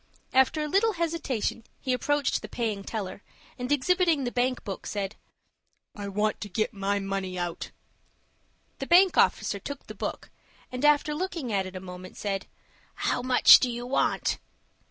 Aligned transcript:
After 0.33 0.63
a 0.63 0.67
little 0.67 0.93
hesitation, 0.93 1.63
he 1.79 1.93
approached 1.93 2.41
the 2.41 2.49
paying 2.49 2.83
teller, 2.83 3.21
and, 3.59 3.71
exhibiting 3.71 4.23
the 4.23 4.31
bank 4.31 4.63
book, 4.63 4.87
said, 4.87 5.15
"I 5.95 6.07
want 6.07 6.41
to 6.41 6.49
get 6.49 6.73
my 6.73 6.97
money 6.97 7.37
out." 7.37 7.69
The 8.79 8.87
bank 8.87 9.15
officer 9.15 9.59
took 9.59 9.85
the 9.85 9.93
book, 9.93 10.31
and, 10.71 10.83
after 10.83 11.13
looking 11.13 11.53
at 11.53 11.67
it 11.67 11.75
a 11.75 11.79
moment, 11.79 12.17
said, 12.17 12.47
"How 12.95 13.21
much 13.21 13.59
do 13.59 13.69
you 13.69 13.85
want?" 13.85 14.39